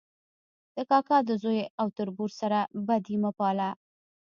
[0.75, 3.69] د کاکا د زوی او تربور سره بدي مه پاله